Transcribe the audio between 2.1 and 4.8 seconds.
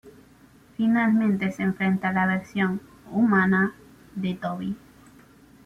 la versión "humana" de Toby.